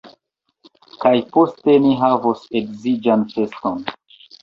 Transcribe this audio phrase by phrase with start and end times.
[1.03, 3.83] Kaj poste ni havos edziĝan feston!